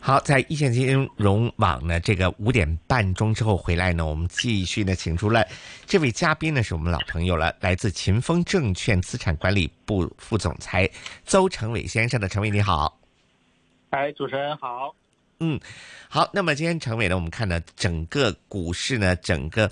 [0.00, 5.46] 好，在一线金融网呢，这个五点半钟之后回来呢，我们继续呢，请出了
[5.86, 10.88] 这位嘉宾呢，是我们老朋友了，来自秦风证券资产管理部副总裁
[11.26, 12.98] 邹成伟先生的，成伟你好。
[13.90, 14.94] 哎，主持人好。
[15.40, 15.60] 嗯，
[16.08, 19.70] 好，那么今天成伟呢，我们看呢，整个股市呢，整个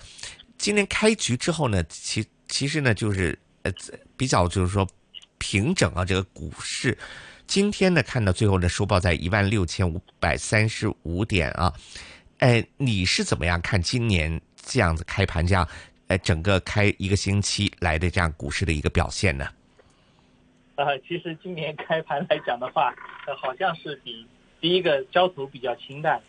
[0.58, 3.72] 今天开局之后呢，其其实呢，就是呃
[4.16, 4.86] 比较就是说
[5.38, 6.98] 平整啊，这个股市。
[7.46, 11.72] 今天呢，看到最后呢，收报在一万六千五百三十五点啊，
[12.38, 15.66] 哎，你是怎么样看今年这样子开盘这样，
[16.08, 19.46] 呃，整个开一个星期来的这样股市的一个表现呢？
[20.74, 22.92] 呃，其实今年开盘来讲的话，
[23.26, 24.26] 呃，好像是比
[24.60, 26.20] 第一个交投比较清淡，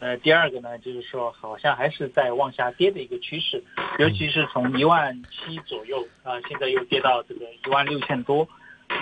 [0.00, 3.62] 呃，第二个呢，就是说好像还是在往下跌的一个趋势，
[4.00, 8.46] 尤其是从一万七左右啊，现在又跌到这个一万六千多。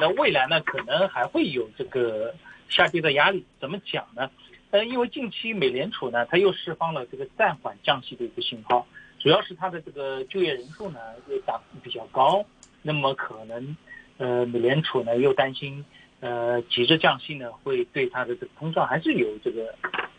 [0.00, 2.34] 那未来呢，可能还会有这个
[2.68, 3.44] 下跌的压力。
[3.60, 4.30] 怎么讲呢？
[4.70, 8.86] 呃，因为近期美联储呢，它又释放了这个暂缓降息的一个信号，
[9.18, 12.44] 主要是它的这个就业人数呢又涨比较高，
[12.82, 13.76] 那么可能
[14.18, 15.84] 呃美联储呢又担心
[16.20, 19.74] 呃急着降息呢会对它的这个通胀还是有这个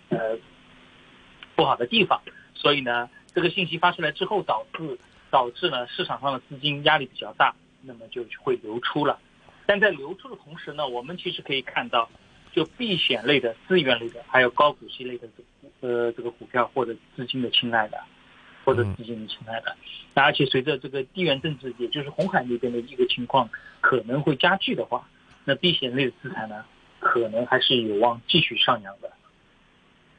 [0.09, 0.37] 呃
[1.55, 2.21] 不好的地方，
[2.55, 4.97] 所以呢这个信息发出来之后，导致
[5.29, 9.19] 导致呢市场上的资金压力比较大，那么就会流出了。
[9.67, 12.09] 但在流出的同时呢，我们其实可以看到，
[12.53, 18.01] 就避险类的、资源类的，还有高股息类的这呃这个股票或者资金的青睐的，
[18.63, 19.75] 或者资金的青睐的。
[20.13, 23.49] 那而且随着这个地缘政治，也就是红海那边的一个情况
[23.81, 25.05] 可能会加剧的话，
[25.43, 26.63] 那避险类的资产呢，
[26.99, 29.11] 可能还是有望继续上扬的。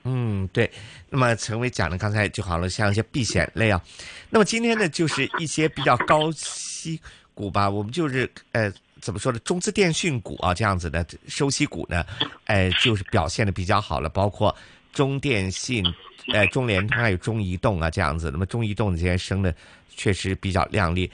[0.04, 0.70] 嗯，对。
[1.08, 3.80] 那么陈伟讲的刚才就好了，像一些避险类啊，
[4.28, 7.00] 那么今天呢，就是一些比较高息
[7.34, 8.70] 股吧，我们就是呃。
[9.00, 9.38] 怎么说呢？
[9.40, 12.04] 中资电讯股啊，这样子的收息股呢，
[12.44, 14.08] 哎，就是表现的比较好了。
[14.08, 14.54] 包括
[14.92, 15.84] 中电信、
[16.32, 18.30] 呃中联通还有中移动啊，这样子。
[18.30, 19.54] 那么中移动今天升的
[19.96, 21.10] 确实比较亮丽，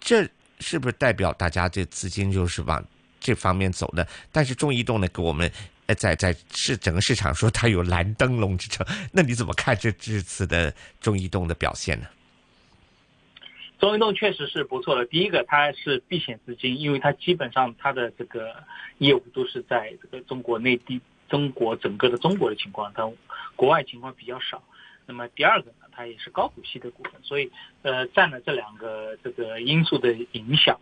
[0.00, 0.28] 这
[0.60, 2.84] 是不是代表大家这资金就是往
[3.20, 4.06] 这方面走的？
[4.30, 5.50] 但是中移动呢，给我们
[5.86, 12.06] 呃在在市整个市场说它有蓝灯笼之称，那你怎么看这这次的中移动的表现呢？
[13.78, 15.04] 中移动确实是不错的。
[15.04, 18.54] 第一个，它是避险资金，因为它基本上它的这个
[18.98, 23.10] 业务都是在这个中国内地、中国整个的中国的情况，它
[23.56, 24.62] 国外情况比较少。
[25.06, 27.50] 那么第二个呢，它也是高股息的股份，所以
[27.82, 30.78] 呃占了这两个这个因素的影响。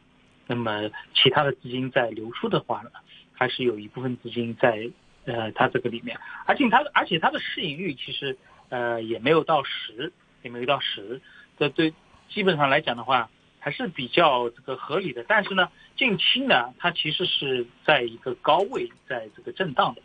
[0.47, 2.91] 那么其他的资金在流出的话呢，
[3.33, 4.91] 还是有一部分资金在
[5.25, 8.37] 呃它这个里面，而且它的而且它的市盈率其实
[8.69, 11.21] 呃也没有到十，也没有到十，
[11.59, 11.93] 这对。
[12.34, 13.28] 基本上来讲的话，
[13.59, 15.25] 还是比较这个合理的。
[15.28, 20.03] 但是呢，近期呢，它其实是在一个高位，在这个震荡的。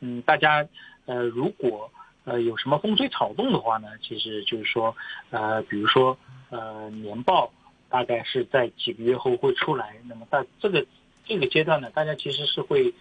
[0.00, 0.66] 嗯，大家
[1.06, 1.90] 呃，如果
[2.24, 4.96] 呃有什么风吹草动的话呢，其实就是说
[5.30, 6.18] 呃，比如说
[6.50, 7.52] 呃，年报
[7.88, 9.96] 大概是在几个月后会出来。
[10.08, 10.84] 那么在这个
[11.24, 12.92] 这个阶段呢，大家其实是会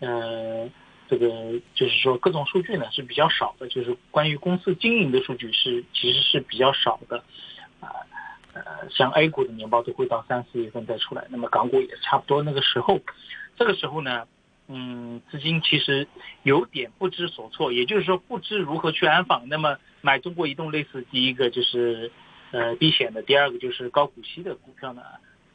[0.00, 0.68] 呃，
[1.08, 1.28] 这个
[1.74, 7.24] 就是说各种数据呢是比较少的，就是关于公司经营的数据是其实是比较少的
[7.80, 7.88] 啊。
[8.64, 13.00] 呃像 A 股的年报都会到三四月份再出来，那么港股也差不多那个时候，
[13.56, 14.26] 这个时候呢，
[14.68, 16.08] 嗯，资金其实
[16.42, 19.48] 有点不知所措，也就是说不知如何去安放。
[19.48, 22.10] 那么买中国移动类似第一个就是
[22.50, 25.02] 呃避险的，第二个就是高股息的股票呢，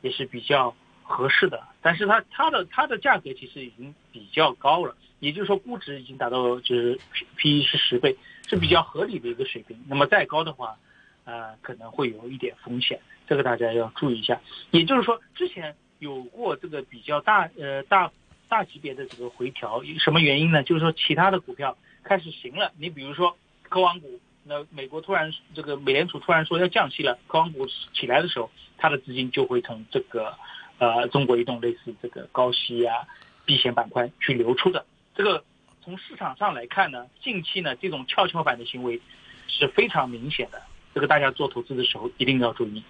[0.02, 1.64] 也是比较合适的。
[1.82, 7.00] 但是它它的它的价格其实已经比较高了，也就是说估值已经达到就是
[7.36, 8.16] P E 是十倍，
[8.48, 9.84] 是比较合理的一个水平。
[9.88, 10.78] 那么再高的话。
[11.24, 14.42] 呃，可能会有一点风险，这个大家要注意一下。
[14.72, 18.12] 也就是说，之前有过这个比较大呃大
[18.50, 20.64] 大级别的这个回调，什么原因呢？
[20.64, 22.72] 就是说其他的股票开始行了。
[22.78, 23.38] 你比如说
[23.70, 30.36] 科网股，那美国突然这个美联储突然说要降息了，科网股起来的时候，它的资金就会从这个
[30.80, 33.08] 呃中国移动类似这个高息啊
[33.46, 34.86] 避险板块去流出的。
[35.14, 35.44] 这个
[35.84, 39.00] 从市场上来看呢，近期呢这种跷跷板的行为
[39.48, 40.62] 是非常明显的。
[40.94, 42.84] 这个大家做投资的时候一定要注意。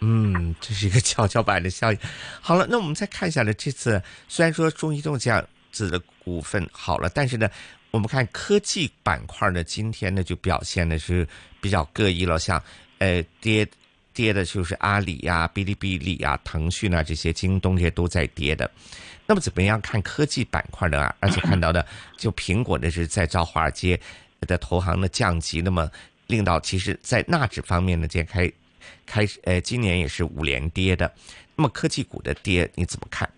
[0.00, 1.98] 嗯，这是一个跷跷板的效应。
[2.40, 5.42] 好了，那我们再看一下呢，这次虽然说中移动这样
[5.72, 7.48] 子的股份好了，但是呢，
[7.90, 11.26] 我们看科技板块呢，今天呢就表现的是
[11.58, 12.38] 比较各异了。
[12.38, 12.62] 像
[12.98, 13.66] 呃跌
[14.12, 18.70] 跌的就是阿里呀、哔哩哔哩啊、腾讯啊这些，京东这些都在跌的。
[19.24, 21.14] 那么怎么样看科技板块呢？
[21.20, 21.86] 而且看到的
[22.18, 23.98] 就苹果呢是在招华尔街
[24.40, 25.90] 的投行的降级，那么。
[26.26, 28.52] 令到其实，在纳指方面呢，今天开
[29.04, 31.12] 开始，呃，今年也是五连跌的。
[31.56, 33.30] 那么科技股的跌你怎么看？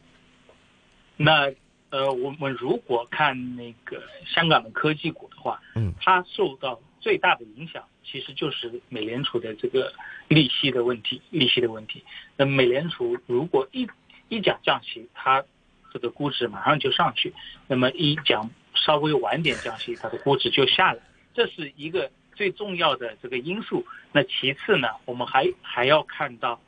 [1.17, 1.53] 那
[1.91, 9.93] 呃，我们如果看那个香港的科技股的话，嗯，它受到最大的影响其实就是美联储的这个
[10.29, 12.03] 利息的问题，利息的问题。
[12.37, 13.87] 那美联储如果一
[14.29, 15.44] 一讲降息，它
[15.93, 17.31] 这个估值马上就上去；
[17.67, 21.00] 那么一讲稍微晚点降息，它的估值就下来。
[21.35, 23.85] 这是一个最重要的这个因素。
[24.12, 26.61] 那其次呢，我们还还要看到。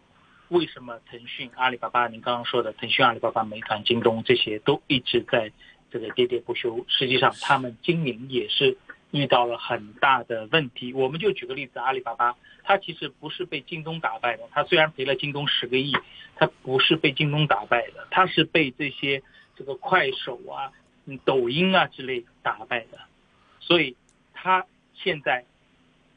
[0.50, 5.52] 为什么腾讯、阿里巴巴，您刚刚说的腾讯、阿里巴巴、美团、京东这些都一直在
[5.90, 6.86] 这个喋喋不休？
[6.88, 8.78] 实际上，他们经营也是
[9.10, 10.94] 遇到了很大的问题。
[10.94, 15.94] 我们就举个例子，阿里巴巴，它其实不是被京东打败的，它虽然赔了京东十个亿，
[16.34, 19.22] 它不是被京东打败的，它是被这些
[19.54, 20.72] 这个快手啊、
[21.26, 22.98] 抖音啊之类打败的。
[23.60, 23.94] 所以，
[24.32, 24.64] 它
[24.94, 25.44] 现在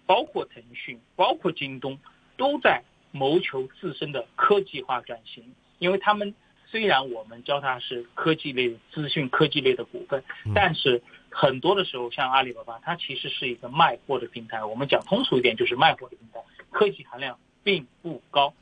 [0.06, 2.00] 包括腾讯、包括京东
[2.38, 2.84] 都在。
[3.14, 5.44] 谋求自身的科技化转型，
[5.80, 6.34] 因为他们
[6.66, 10.24] 虽然我们叫它是科技类、资讯科技类的股份，
[10.56, 14.64] 但是很多的时候，像阿里巴巴，它其实是一个卖货的平台。
[14.64, 16.40] 我们讲通俗一点，就是卖货的平台，
[16.70, 18.54] 科技含量并不高，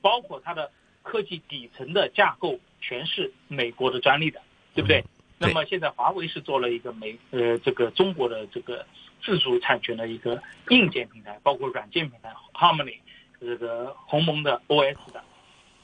[0.00, 0.70] 包括它的
[1.02, 4.40] 科技底层的架构全是美国的专利的，
[4.74, 5.04] 对不对？
[5.36, 8.86] 那么现在华为是做了一个美呃这个中国的这个
[9.22, 12.98] 自主产权的一个硬件平台，包括软件平台 Harmony。
[13.40, 15.22] 这个鸿蒙的 OS 的，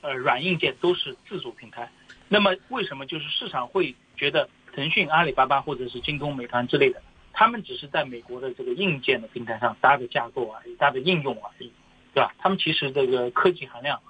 [0.00, 1.88] 呃，软硬件都是自主平台。
[2.26, 7.00] 那么为什么就是市场会觉得腾讯、阿里巴巴或者是京东、美团之类的，
[7.32, 11.70] 他们只是在美国的这个硬件的平台上搭的架构而已，搭的应用而已，
[12.12, 12.34] 对吧？
[12.38, 14.02] 他们其实这个科技含量，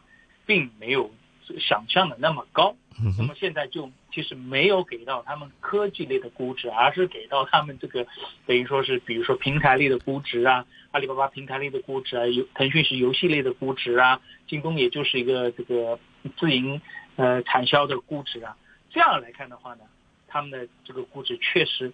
[0.46, 1.10] 并没有
[1.58, 2.76] 想象的那么高。
[3.18, 8.06] 那么现在就其实没有给到他们科技类的估值，而是给到他们这个
[8.46, 15.98] 等于说是比如说平台类的估值啊，阿里巴巴平台类的估值啊，游腾讯是游戏类的估值啊，京东也就是一个这个
[16.36, 16.80] 自营
[17.16, 18.56] 呃产销的估值啊。
[18.90, 19.80] 这样来看的话呢，
[20.28, 21.92] 他们的这个估值确实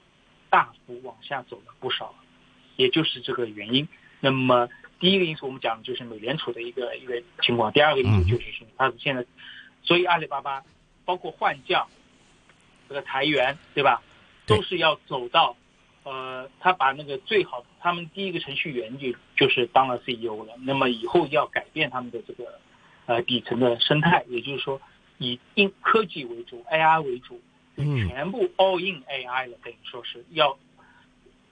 [0.51, 2.15] 大幅往下走了不少，
[2.77, 3.89] 也就是这个原因。
[4.21, 4.69] 那么
[5.01, 9.27] 第一个因素我们讲的就是美联储的一个一个情况，第二个因素就是说它现在，
[9.83, 10.63] 所以阿里巴巴。
[11.07, 11.89] 包括换将，
[12.89, 14.01] 这个裁员，对吧？
[14.47, 15.57] 都是要走到，
[16.05, 20.55] 呃，他把那个最好，他们第一个程序员就就是当了 CEO 了。
[20.61, 22.61] 那么以后要改变他们的这个，
[23.07, 24.81] 呃，底层的生态，也就是说，
[25.19, 27.41] 以硬科技为主，AI 为主，
[27.75, 30.57] 全部 all in AI 了，等于说是要。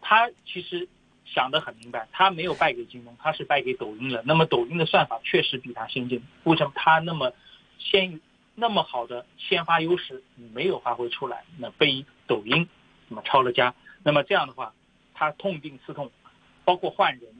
[0.00, 0.86] 他其实
[1.34, 4.22] 想得很明白，他没有败给京东，他是败给抖音了。
[4.24, 7.32] 那么抖音的算法确实比他先进，为什么他那么
[7.78, 8.20] 先？
[8.60, 12.68] 那么好的先发优势没有发挥出来，那被抖音
[13.06, 13.72] 那么抄了家，
[14.02, 14.74] 那么这样的话，
[15.14, 16.10] 他痛定思痛，
[16.64, 17.30] 包括换人、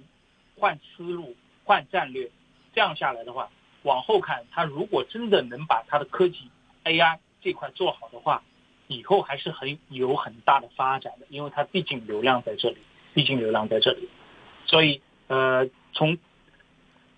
[0.55, 2.31] 换思路、换战略，
[2.73, 3.50] 这样下来的话，
[3.82, 6.49] 往后看，他如果真的能把他的科技
[6.85, 8.44] AI 这块做好的话，
[8.87, 12.76] 以后还是很有很大的发展的，因为它毕竟流量在这里，
[13.14, 14.08] 毕竟流量在这里，
[14.66, 16.16] 所以呃，从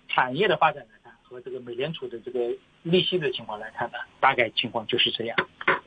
[0.07, 2.39] 产业的发展来看，和这个美联储的这个。
[2.83, 5.37] 利息的情况来看呢，大概情况就是这样。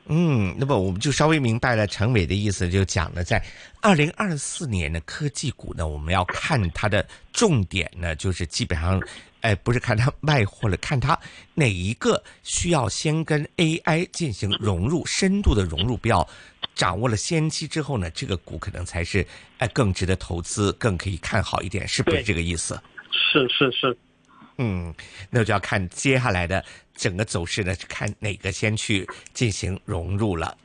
[0.05, 3.43] 嗯，那么我们就稍微明白了陈伟的意思，就讲了在
[3.81, 8.97] 二零二四年的科技股呢，我们要看它的重点呢，就是基本上，
[9.41, 11.19] 哎，不是看它卖货了，看它
[11.53, 16.25] 哪一个需要先跟 AI 进行融入，深度的融入，不要
[16.75, 19.25] 掌握了先机之后呢，这个股可能才是
[19.57, 22.79] 哎更值得投资，更可以看好一点，是不是这个意思？
[23.11, 23.97] 是是是。
[24.57, 24.93] 嗯，
[25.29, 26.63] 那就要看接下来的
[26.93, 30.57] 整个走势呢，看哪个先去进行融入了。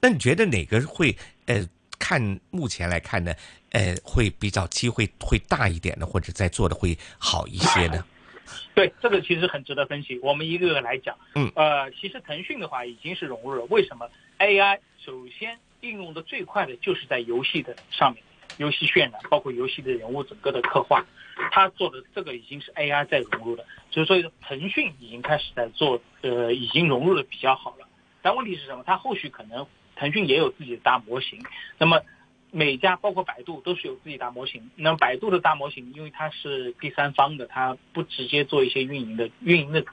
[0.00, 1.16] 那你觉得哪个会
[1.46, 1.66] 呃，
[1.98, 3.34] 看目前来看呢，
[3.72, 8.04] 呃，会比较机会会大一点呢，或者在做的会好一些呢？
[8.74, 10.18] 对，这个其实很值得分析。
[10.20, 11.16] 我们一个个来讲。
[11.34, 11.50] 嗯。
[11.56, 13.64] 呃，其实腾讯的话已经是融入了。
[13.70, 18.20] 为什么？AI 首先应用的最快的就是在游戏的上面，
[18.56, 21.06] 游戏渲染，包括游戏的人物整个的刻画。
[21.52, 27.86] 他做的这个已经是 AI 在融入的，所以说腾讯已经开始在做，呃，已经融入的比较好了。
[28.20, 28.82] 但问题是什么？
[28.84, 31.40] 它后续可能腾讯也有自己的大模型，
[31.78, 32.00] 那么
[32.50, 34.70] 每家包括百度都是有自己大模型。
[34.74, 39.84] 那么百度的大模型，因为它是第三方的，它不直接做一些运营的运营的，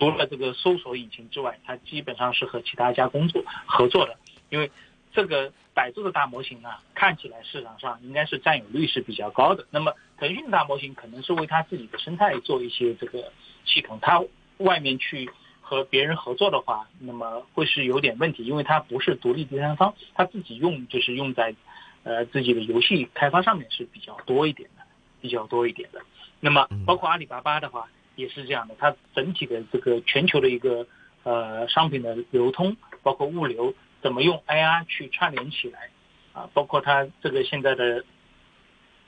[0.00, 4.16] 除了这个搜索引擎之外，它基本上是和其他家工作合作的，
[4.48, 4.68] 因为。
[5.12, 9.66] 这个百度的大模型呢，看起来市场上应该是占有率是比较高的。
[9.72, 13.32] 那么腾讯的大模型可能是为它自己的生态做一些这个
[13.64, 14.22] 系统，它
[14.58, 15.28] 外面去
[15.60, 21.56] 和别人合作的话，那么会是有点问题，因为它不是独立第三方，它自己用就是用在
[22.04, 24.84] 呃自己的游戏开发上面是比较多一点的，
[25.20, 26.00] 比较多一点的。
[26.38, 27.88] 那么包括阿里巴巴的话
[28.20, 30.86] 也是这样的，它整体的这个全球的一个
[31.22, 32.76] 呃商品的流通。
[33.02, 33.72] 包括物流
[34.02, 35.88] 怎么用 AI 去串联起来，
[36.34, 38.04] 啊，包括它这个现在的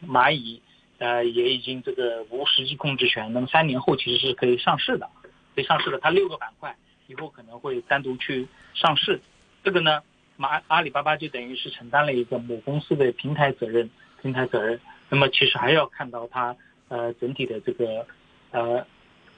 [0.02, 0.62] 蚂蚁，
[0.96, 5.10] 呃，也已经这个无实际控制权，那么三年后其实是可以上市的，
[5.54, 6.74] 可以上市的，它六个板块
[7.06, 9.20] 以后可能会单独去上市，
[9.62, 10.00] 这个呢，
[10.38, 13.90] 马阿里巴巴就等于是承担了一个母公司的平台责任，
[14.22, 16.56] 平台责任，那么其实还要看到它
[16.88, 18.06] 呃整体的这个
[18.52, 18.86] 呃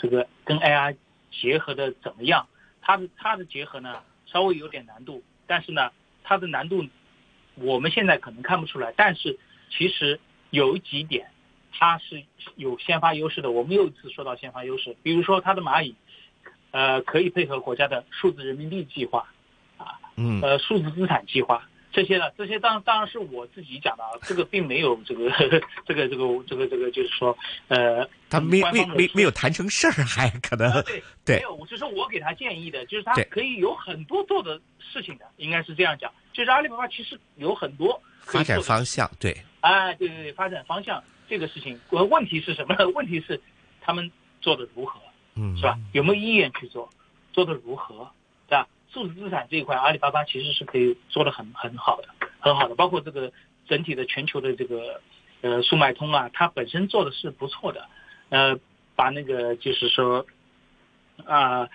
[0.05, 0.95] 这个跟 AI
[1.31, 2.47] 结合的怎么样。
[2.83, 5.91] 它的它的结合呢，稍微有点难度，但是呢，
[6.23, 6.85] 它的难度
[7.55, 9.39] 我们现在可能看不出来，但是
[9.71, 10.21] 其实
[10.51, 11.29] 有几点
[11.73, 12.23] 它是
[12.57, 13.51] 有先发优势的。
[13.51, 15.95] 我们又一次说到先发优势，比如说它的蚂蚁，
[16.73, 19.33] 呃，可以配合国家的数字人民币计划，
[19.79, 21.67] 啊，嗯，呃，数字资产计划。
[21.95, 25.31] 这些呢，这些当当然是我自己讲的啊，这个并没有这个
[25.87, 42.89] 这个这个这个这个，就是说，呃，他没没没没有谈成事儿，还可能对对没有，我是说我给他建议的，就是他可以有很多做的事情的，应该是这样讲，就是阿里巴巴其实有很多发展方向，对，哎，对对对，发展方向这个事情，我问题是什么呢？
[42.91, 43.41] 问题是
[43.81, 44.11] 他们
[44.41, 44.99] 做的如何，
[45.37, 45.79] 嗯，是吧？
[45.93, 46.91] 有没有意愿去做，
[47.33, 48.11] 做的如何？
[48.95, 52.09] 数字资产这一块，阿里巴巴其实是可以做的很很好的，
[52.41, 53.31] 很好的，包括这个
[53.67, 55.03] 整体的全球的这个
[55.43, 57.87] 呃速卖通啊，它本身做的是不错的，
[58.31, 58.59] 呃，
[58.97, 60.25] 把那个就是说
[61.27, 61.69] 啊。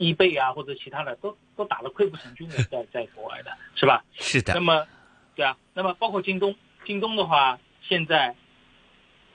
[0.00, 4.04] 易贝啊，或者其他的都都打得溃不成军的， 在在国外的是吧？
[4.12, 4.86] 是的那，么，
[5.34, 6.54] 对啊，那么包括京东，
[6.86, 8.36] 京东的话，现在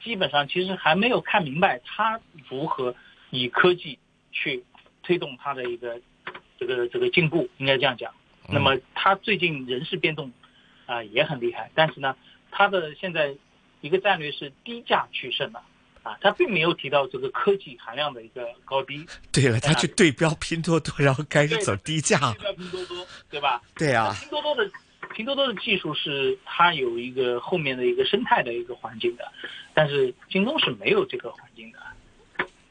[0.01, 2.95] 基本上其实还没有看明白它如何
[3.29, 3.99] 以科技
[4.31, 4.63] 去
[5.01, 5.99] 推动它的一个
[6.59, 8.13] 这个这个进步，应该这样讲。
[8.49, 10.31] 那么他最近人事变动
[10.85, 12.15] 啊、也很厉害，但是呢，
[12.51, 13.33] 他的现在
[13.79, 15.61] 一个战略是低价取胜的
[16.03, 23.61] 啊，他并没有提到这个科技含量的一个高低，对了，他去对标拼多多，然后开始走低价对，标拼多多，对吧？
[23.75, 24.69] 对啊，拼多多的
[25.15, 29.31] 拼多多的技术是它有一个后面的一个生态的一个环境的，
[29.73, 31.79] 但是京东是没有这个环境的，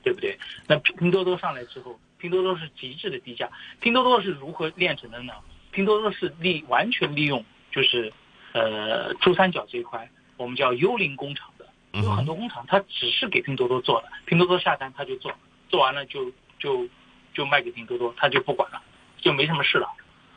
[0.02, 0.38] 对不对？
[0.66, 3.50] 那拼多多上来之后，拼多多是极致的低价，
[3.80, 5.32] 拼多多是如何炼成的呢？
[5.72, 8.12] 拼多多是利完全利用就是
[8.52, 15.32] 呃珠三角这一块，我们叫幽灵工厂的，嗯有很多工厂它只是给拼多多做的，拼多多下单他就做，
[15.68, 16.88] 做完了就就
[17.34, 18.80] 就卖给拼多多，他就不管了，
[19.20, 19.88] 就没什么事了，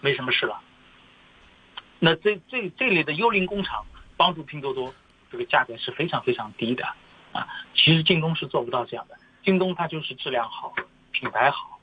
[0.01, 0.59] 没什么事了。
[1.99, 3.85] 那这这这类的幽灵工厂
[4.17, 4.91] 帮助拼多多，
[5.31, 6.83] 这个价格是非常非常低的
[7.31, 7.47] 啊。
[7.75, 10.73] 其实京东是做不到这样的，京东它就是质量好，
[11.11, 11.74] 品牌好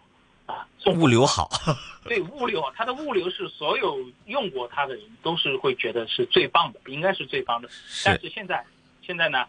[0.96, 1.48] 物流好，
[2.04, 7.68] 对物流，它的物流是所有用过它的人都是会觉得是最棒的，应该是最棒的。
[8.04, 8.64] 但是现在
[9.00, 9.46] 现在呢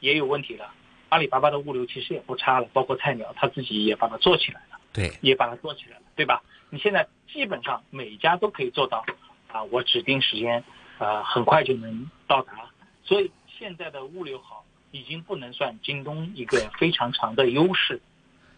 [0.00, 0.70] 也有问题了，
[1.08, 4.78] 阿里巴巴的物流其实也不差了，包括菜鸟他自己也把它做起来了。
[4.92, 6.42] 对，也把它做起来了，对吧？
[6.70, 9.04] 你现在基本上每家都可以做到，
[9.52, 10.64] 啊，我指定时间，
[10.96, 12.70] 呃，很快就能到达。
[13.04, 18.00] 所以现在的物流好，已经不能算京东一个非常长的优势，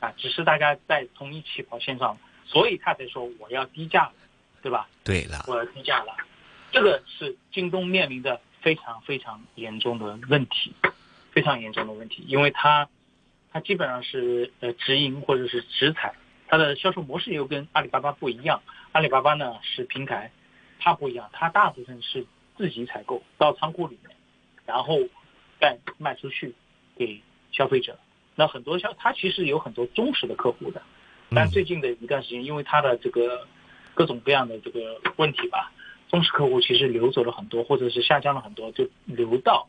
[0.01, 4.13] 啊，只是大家在同一起跑线上，所以他才说我要低价了，
[4.63, 4.89] 对吧？
[5.05, 6.17] 对了，我要低价了，
[6.71, 10.73] 这个是京东面临的非常非常严重的问题，
[11.33, 12.89] 非常严重的问题，因为它
[13.51, 16.15] 它基本上是呃直营或者是直采，
[16.47, 18.63] 它的销售模式又跟阿里巴巴不一样。
[18.93, 20.31] 阿里巴巴呢是平台，
[20.79, 22.25] 它不一样，它大部分是
[22.57, 24.17] 自己采购到仓库里面，
[24.65, 24.99] 然后
[25.61, 26.55] 再卖出去
[26.97, 27.21] 给
[27.53, 27.99] 消费者。
[28.39, 30.81] 那很多像，它其实有很多忠实的客户的，
[31.35, 33.45] 但最近的一段时间，因为它的这个
[33.95, 35.73] 各种各样的这个问题吧，
[36.09, 39.69] 忠实客户其实流走了很多，或者是下降了很多，就流到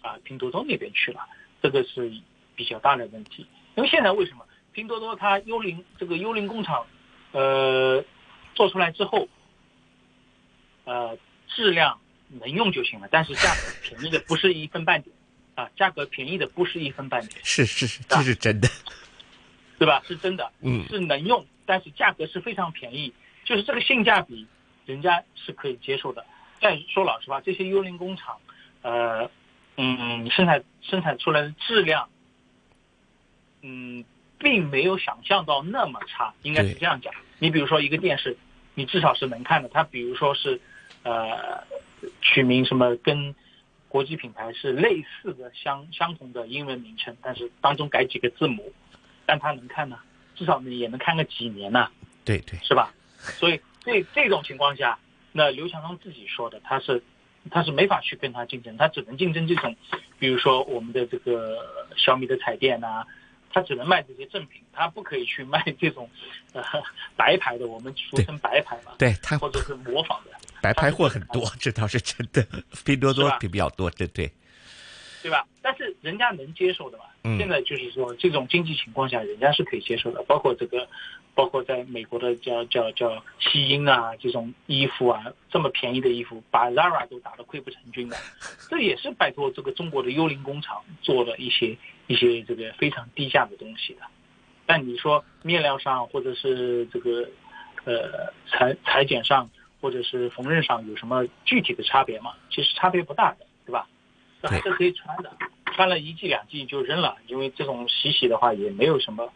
[0.00, 1.26] 啊拼多多那边去了，
[1.60, 2.08] 这个是
[2.54, 3.44] 比较大的问题。
[3.74, 6.86] 因为现在为什么拼多多它幽灵这个幽灵工厂，
[7.32, 8.04] 呃，
[8.54, 9.26] 做出来之后，
[10.84, 11.18] 呃，
[11.48, 15.13] 质量能用就行了，但是价格便宜的不是一分半点
[15.54, 18.68] 啊，价格便宜的不是一分半点，是是是，这是真的，
[19.78, 20.02] 对吧？
[20.06, 23.12] 是真的，嗯，是能用，但是价格是非常便宜，
[23.44, 24.46] 就是这个性价比，
[24.86, 26.24] 人家是可以接受的。
[26.60, 28.38] 再说老实话，这些幽灵工厂，
[28.82, 29.30] 呃，
[29.76, 32.08] 嗯，生产生产出来的质量，
[33.62, 34.04] 嗯，
[34.38, 37.12] 并没有想象到那么差，应该是这样讲。
[37.38, 38.36] 你比如说一个电视，
[38.74, 40.60] 你至少是能看的，它比如说是，
[41.02, 41.62] 呃，
[42.22, 43.34] 取名什么跟
[43.94, 48.72] 国际品牌是类似的相相同的英文名称，但是当中改几个字母，
[49.24, 49.96] 但它能看呢，
[50.34, 51.88] 至少你也能看个几年呢、
[52.24, 52.92] 对对，是吧？
[53.38, 54.98] 所以这这种情况下，
[55.30, 57.04] 那刘强东自己说的，他是
[57.52, 59.76] 他是没法去跟他竞争，他只能竞争这种，
[60.18, 61.64] 比如说我们的这个
[61.96, 63.06] 小米的彩电呐、
[63.54, 66.10] 它只能卖这些正品，他不可以去卖这种
[66.52, 66.62] 呃
[67.16, 70.32] 白牌的，我们俗称白牌嘛，对他或者是模仿的。
[70.60, 72.44] 白牌货很多，这倒是真的，
[72.84, 74.28] 拼多多比比较多，这对，
[75.22, 75.46] 对吧？
[75.62, 77.04] 但是人家能接受的嘛。
[77.26, 80.22] 嗯现在就是说，这种经济情况下，人家是可以接受的。
[80.24, 80.86] 包括这个，
[81.34, 88.16] 包括在美国的叫叫叫西英啊，这种衣服啊，这么便宜的衣服，把 Zara 都打得溃不成军的，
[88.68, 91.74] 这也是拜托这个中国的幽灵工厂做了一些
[92.06, 94.00] 一些这个非常低价的东西的。
[94.66, 97.28] 但你说面料上或者是这个
[97.84, 99.48] 呃裁裁剪上
[99.80, 102.34] 或者是缝纫上有什么具体的差别吗？
[102.50, 103.86] 其实差别不大的，对吧？
[104.42, 105.30] 这还是可以穿的，
[105.74, 109.32] 穿了一季两季就扔了，因为这种洗洗的话也没有什么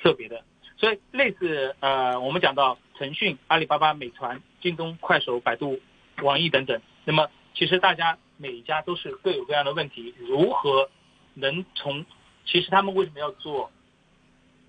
[0.00, 0.42] 特别的。
[0.76, 5.78] 所以类似呃，我们讲到腾讯、阿里巴巴、美团、京东、快手、百度、
[6.22, 10.90] 网易等等，那么其实大家每一家都是各有各样的问题，如何
[11.34, 12.04] 能从
[12.44, 13.70] 其实他们为什么要做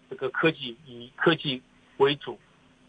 [0.09, 1.61] 这个科技以科技
[1.97, 2.39] 为主，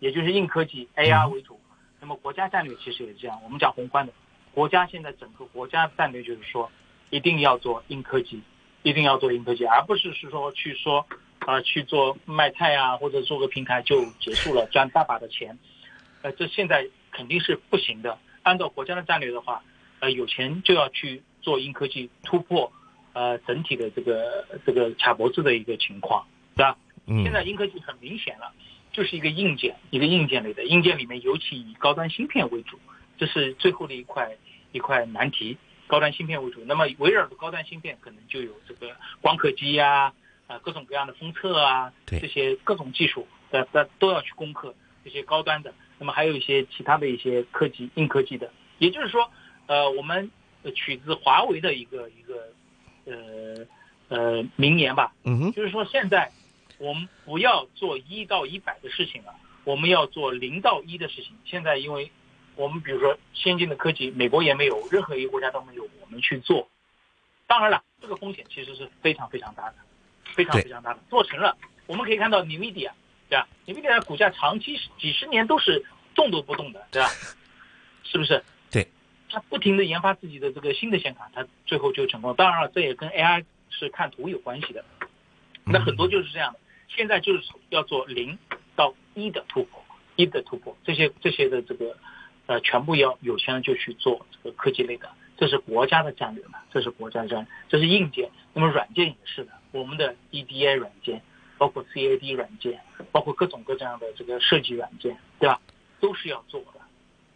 [0.00, 1.61] 也就是硬科技 AR 为主。
[2.00, 4.12] 那么国家战略其实也是这样，我们讲宏观的，
[4.52, 6.71] 国家现在整个国家战略就是说，
[7.11, 8.43] 一定要做硬科技，
[8.83, 11.07] 一定要做硬科技，而不是是说去说
[11.40, 15.59] 啊、去做卖菜啊，或者做个平台就结束了，赚大把的钱。
[16.23, 18.19] 呃，这现在肯定是不行的。
[18.43, 19.62] 按照国家的战略的话，
[20.00, 22.73] 呃，有钱就要去做硬科技突破，
[23.14, 26.76] 呃，整体的这个这个卡脖子的一个情况，对吧？
[27.06, 28.52] 嗯现在硬科技很明显了，
[28.92, 32.78] 就是一个硬件，一个硬件类的，硬件里面尤其以高端芯片为主，
[33.16, 34.37] 这是最后的一块
[34.73, 35.56] 一块难题，
[35.87, 36.62] 高端芯片为主。
[36.66, 40.12] 那么围绕着高端芯片，可能就有这个光刻机呀、
[40.47, 45.73] 啊，各种各样的封测啊，对这些各种技术，的的都要去攻克这些高端的。
[45.99, 49.30] 那么还有一些其他的一些科技硬科技的，也就是说，
[49.66, 50.30] 呃，我们
[50.62, 52.24] 呃取自华为的一个一个
[53.06, 53.66] 呃
[54.08, 56.30] 呃名言吧，嗯哼，就是说现在
[56.78, 59.34] 我们不要做一到一百的事情了，
[59.64, 61.37] 我们要做零到一的事情。
[61.44, 62.11] 现在因为
[62.56, 66.68] 我们比如说先进的科技，美国也没有，任何一个国家都没有，我们去做。
[67.46, 69.74] 当然了，这个风险其实是非常非常大的，
[70.24, 71.00] 非常非常大的。
[71.11, 72.90] 做成了，我们可以看到 NVIDIA，
[73.29, 77.09] 对吧？NVIDIA 的股价长期几十年都是动都不动的，对吧？
[78.02, 78.42] 是不是？
[79.35, 82.35] 对，它不停的研发自己的这个新的显卡，它最后就成功。
[82.35, 84.85] 当然了，这也跟 AI 是看图有关系的。
[85.64, 88.38] 那很多就是这样的，现在就是要做零
[88.77, 89.83] 到一的突破，
[90.16, 91.97] 一的突破，这些这些的这个
[92.47, 98.31] 呃，全部要有钱人就去做这个科技类的，这是国家的战略嘛，这是国家的战略，这是硬件。
[98.53, 101.23] 那么软件也是的，我们的 EDA 软件，
[101.59, 105.61] 包括 CAD 软件，包括各种各样的这个设计软件，对吧？
[106.01, 106.81] 都是要做的，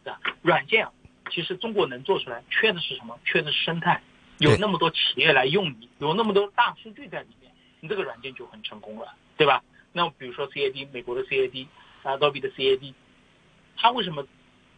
[0.04, 0.20] 对吧？
[0.42, 0.92] 软件啊，
[1.28, 3.18] 其实中国能做出来，缺的是什么？
[3.24, 4.02] 缺的是生态，
[4.38, 9.62] 有那么多企业来用你，有那么多大数据在里面，你这个软件就很成功了，对吧？
[9.92, 11.66] 那比如说 CAD，美国的 CAD，
[12.02, 12.94] 啊，Adobe 的 CAD，
[13.76, 14.26] 它为什么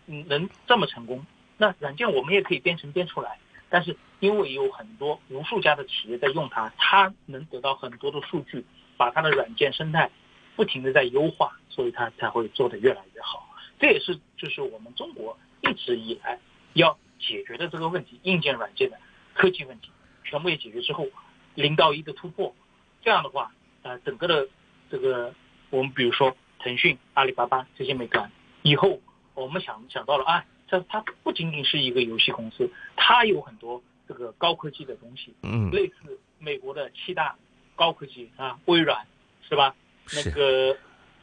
[0.06, 1.26] 嗯能这么成功？
[1.56, 8.64] 那软件我们也可以编程编出来，但是因为有很多无数家的企业在用它，它能得到很多的数据，
[8.96, 10.10] 把它的软件生态
[10.56, 13.46] 不停的在优化，所以它才会做得越来越好。
[13.78, 16.38] 这也是就是我们中国一直以来
[16.74, 18.98] 要解决的这个问题，硬件、软件的
[19.34, 19.90] 科技问题，
[20.24, 21.06] 全部也解决之后，
[21.54, 22.54] 零到一的突破，
[23.02, 24.48] 这样的话，呃，整个的
[24.90, 25.34] 这个
[25.70, 28.30] 我们比如说腾讯、阿里巴巴这些美团，
[28.62, 29.00] 以后
[29.34, 37.36] 我们想想到了啊，这它不仅仅是一个游戏公司，它有很多这个高科技的东西，嗯，类似美国的七大
[37.74, 39.06] 高科技啊，微软
[39.48, 39.74] 是吧？
[40.12, 40.76] 那个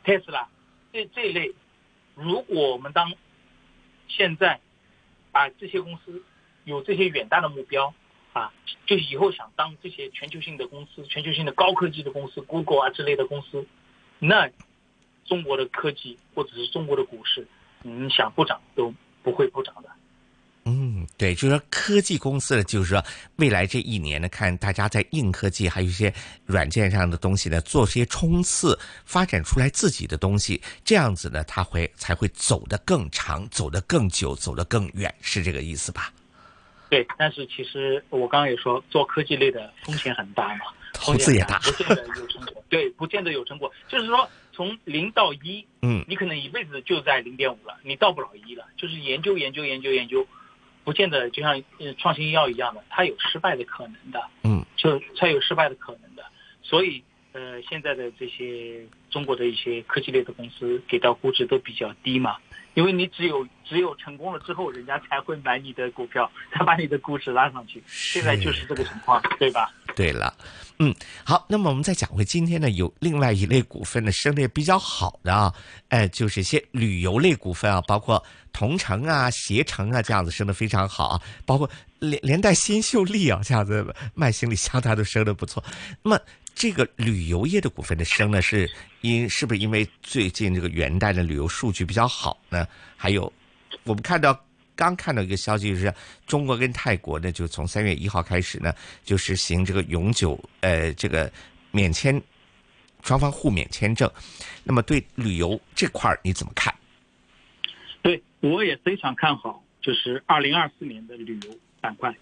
[0.06, 0.46] Tesla
[0.94, 1.54] 这这一类，
[2.16, 3.12] 如果我们当
[4.08, 4.60] 现在
[5.32, 6.24] 啊这些公司
[6.64, 7.94] 有这些远大的目标
[8.34, 8.54] 啊，
[8.86, 13.66] 就以后想当这些全球性的公司、全球性的高科技的公司，Google 啊之类的公司，
[14.20, 14.50] 那
[15.26, 17.48] 中国的科技或者是中国的股市，
[17.84, 18.94] 你想不涨都
[19.24, 19.90] 不会不涨的。
[21.18, 23.04] 嗯，对，就是说科技公司呢，就是说
[23.38, 26.14] 未来这一年呢，看大家在硬科技还有一些
[26.46, 36.14] 软件上的东西呢，做些冲刺，发展出来自己的东西，这样子呢，它会才会走得更长，走得更久，走得更远，是这个意思吧？
[36.90, 40.62] 对，但是其实我刚刚也说，做科技类的风险很大嘛，
[40.94, 42.64] 投资也大，不见得有成果。
[42.70, 43.70] 对，不见得有成果。
[43.90, 48.66] 就是说，从零到一，嗯，你可能一辈子就在零点五了，你到不了一了。
[48.78, 50.26] 就是研究研究研究研究，
[50.88, 54.24] 不见得就像呃创新药一样的，它有失败的可能的。
[54.44, 56.24] 嗯，就它有失败的可能的。
[56.64, 62.38] 所以呃，现在的这些中国的一些科技类的公司给到估值都比较低嘛，
[62.74, 67.84] 因为你只有只有成功了之后，人家才会买你的股票，才把你的估值拉上去。
[67.86, 69.70] 现在就是这个情况，对吧？
[69.98, 70.32] 对了，
[70.78, 75.52] 嗯，好，那么我们再讲回今天呢，有另外一类股份呢升的也比较好的啊，
[75.90, 85.64] 哎，就是一些旅游类股份啊，包括同城啊、携程啊这样子升的非常好啊，包括连连带新秀丽啊这样子卖行李箱它都升的不错。
[86.04, 86.20] 那么
[86.54, 88.70] 这个旅游业的股份的升呢，是
[89.02, 92.68] 因是不是因为最近这个元旦的旅游数据比较好呢？
[92.96, 93.34] 还有
[93.84, 94.40] 我们看到。
[94.78, 95.94] 刚看到一个消息，就是
[96.28, 98.72] 中国跟泰国呢，就从三月一号开始呢，
[99.04, 101.30] 就实行这个永久呃这个
[101.72, 102.22] 免签，
[103.04, 104.10] 双方互免签证。
[104.64, 106.74] 那么对旅游这块儿你怎么看？
[108.04, 112.16] 对我也非常看好，就是二零二四年的旅游板块。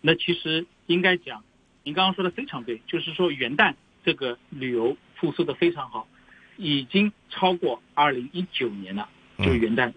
[0.00, 1.42] 那其实应该讲，
[1.84, 3.72] 您刚刚说的非常对，就是说元旦
[4.04, 6.08] 这个旅游复苏的非常好，
[6.56, 9.92] 已经超过二零一九年了，就是元旦。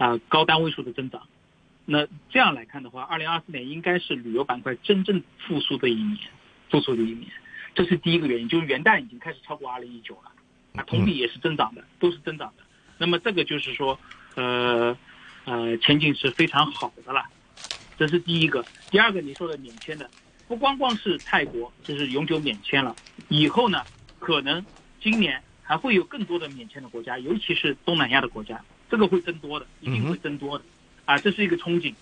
[0.00, 1.20] 啊，高单位数的增长，
[1.84, 6.16] 那这样来看的话，二零二四年应该是旅游板块真正复苏的一年，
[6.70, 7.30] 复苏的一年，
[7.74, 10.32] 这是第一个原因，就是元旦已经开始超过二零一九了，
[10.72, 12.62] 啊，同比也是增长的，都是增长的。
[12.96, 14.00] 那么这个就是说，
[14.36, 14.96] 呃，
[15.44, 17.22] 呃，前景是非常好的了，
[17.98, 18.64] 这是第一个。
[18.90, 20.08] 第二个，你说的免签的，
[20.48, 22.96] 不光光是泰国，就是永久免签了，
[23.28, 23.84] 以后呢，
[24.18, 24.64] 可能
[24.98, 28.58] 今年还会有更多的免签的国家，尤其是东南亚的国家。
[28.90, 30.64] 这个会增多的，一定会增多的，
[31.04, 31.94] 啊，这是一个憧憬。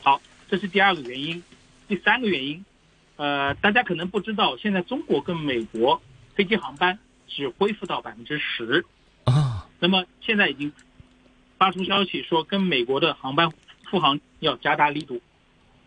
[0.00, 1.42] 好，这是第二个原因。
[1.88, 2.64] 第三个原因，
[3.16, 6.00] 呃，大家可能不知道，现在中国跟美国
[6.34, 8.84] 飞机航班只恢复到百分之十
[9.24, 9.68] 啊。
[9.78, 10.72] 那么现在已经
[11.58, 13.52] 发出消息说，跟美国的航班
[13.90, 15.20] 复航要加大力度，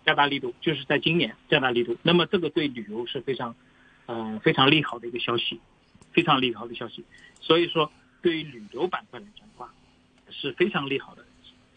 [0.06, 1.98] 加大力度，就是在今年加大力度。
[2.02, 3.56] 那么这个对旅游是非常，
[4.06, 5.60] 呃，非常利好的一个消息，
[6.12, 7.04] 非常利好的消息。
[7.42, 7.92] 所以说，
[8.22, 9.74] 对于旅游板块来讲的话，
[10.32, 11.24] 是非常利好的，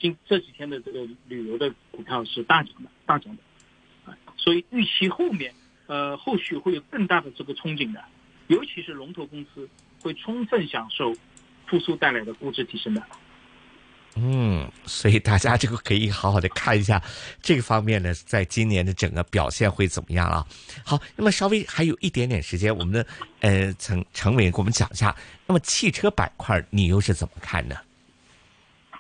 [0.01, 5.53] 今这几天的这个旅游的股票是大涨的，大涨的，所以预期后面，
[5.87, 8.03] 呃，后续会有更大的这个憧憬的，
[8.49, 9.69] 尤其是龙头公司
[10.01, 11.15] 会充分享受
[11.67, 13.03] 复苏带来的估值提升的。
[14.15, 17.03] 嗯，所以大家这个可以好好的看一下
[17.41, 20.47] 这个方面呢，在今年的整个表现会怎么样啊？
[20.85, 23.07] 好，那么稍微还有一点点时间，我们的
[23.41, 27.77] 呃陈陈伟给我们讲一下，那么汽车板块你又是怎么看呢？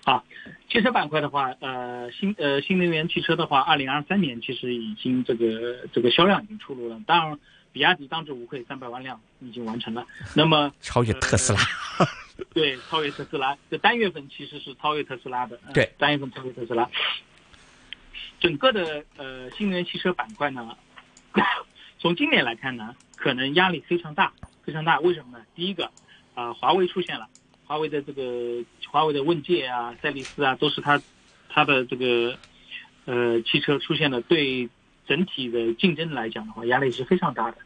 [0.04, 0.24] 啊，
[0.68, 7.00] 汽车板块的话，呃，新呃新能源汽车的话，二零二三年其实已经这个这个销量已经出炉了。
[7.06, 7.38] 当然，
[7.72, 10.04] 比亚迪当之无愧，三百万辆已经完成了。
[10.34, 11.60] 那么 超越特斯拉，
[12.52, 13.56] 对，超越特斯拉。
[13.70, 16.88] 这单月份其实是超越特斯拉的，对，单月份超越特斯拉。
[18.40, 20.76] 整个的呃新能源汽车板块呢，
[22.00, 24.32] 从今年来看呢，可能压力非常大，
[24.64, 24.98] 非常大。
[24.98, 25.44] 为什么呢？
[25.54, 25.92] 第一个，
[26.34, 27.28] 啊，华为出现了。
[27.72, 31.00] 华为的这个华为的问界啊、赛力斯啊，都是它
[31.48, 32.36] 它的这个
[33.06, 34.68] 呃汽车出现了，对
[35.08, 37.56] 整体的竞争来讲的话，压力是非常大的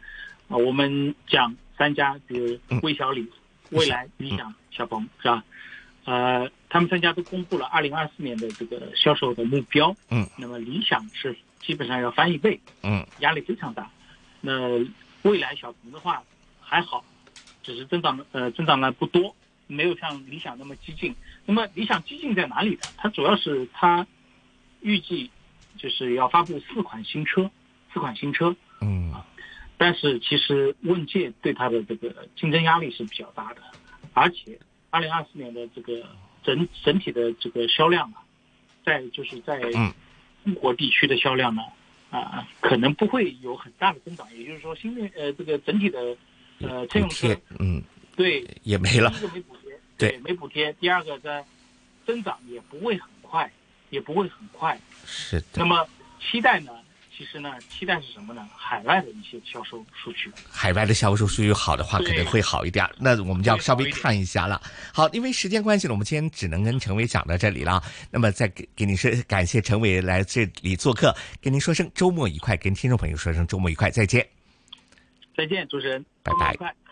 [0.47, 0.57] 啊。
[0.57, 3.29] 我们讲三家，比如魏小李、
[3.71, 5.42] 未来、理想、小鹏，是吧？
[6.05, 9.92] 呃，他们三家都公布了二零二四年的这个销售的目标。
[10.12, 10.25] 嗯。
[10.38, 12.61] 那么理想是基本上要翻一倍。
[12.85, 13.05] 嗯。
[13.19, 13.90] 压力非常大。
[14.40, 14.79] 那
[15.23, 16.23] 未来、小鹏的话
[16.61, 17.05] 还好，
[17.64, 19.35] 只是增长呃增长了不多。
[19.66, 22.70] 没有像理想那么激进，那么理想激进在哪里？
[22.76, 22.81] 呢？
[22.96, 24.07] 它主要是它
[24.81, 25.31] 预计
[25.76, 27.50] 就是要发布四款新车，
[27.92, 29.12] 四款新车，嗯，
[29.76, 33.62] 但是其实问界对它的这个竞争压力是比较大的，
[34.12, 34.59] 而且
[34.90, 36.07] 二零二四年的这个
[36.44, 38.22] 整整体的这个销量啊，
[38.85, 39.61] 在就是在
[40.44, 41.62] 中国地区的销量呢，
[42.11, 46.16] 啊，可能不会有很大的增长，也就是说，新的呃这个整体的
[46.61, 47.83] 呃乘用车，嗯。
[48.16, 49.11] 对，也没了。
[49.11, 50.72] 第一个没补贴，对，没补贴。
[50.74, 51.44] 第二个在
[52.07, 53.50] 增长也不会很快，
[53.90, 54.79] 也不会很快。
[55.07, 55.46] 是的。
[55.57, 55.87] 那么
[56.20, 56.72] 期待呢？
[57.16, 58.46] 其实呢，期待是什么呢？
[58.55, 60.31] 海外的一些销售数据。
[60.50, 62.87] 海外的销售数据好的话，可能会好一点。
[62.98, 64.61] 那我们就要稍微看一下了。
[64.92, 67.83] 好，因为时间关系呢，我们今天只能跟陈伟讲到这里了。
[68.11, 74.29] 那么再给给您说，感谢陈伟来这里做客，跟您说声周末愉快，跟听众朋友说声周末愉快，再见。
[75.35, 76.86] 再见，主持人，拜拜。